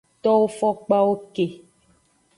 [0.23, 1.45] Towo fokpawo ke.